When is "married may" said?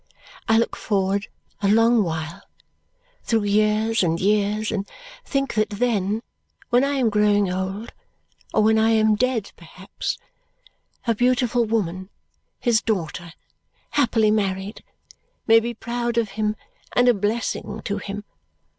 14.31-15.59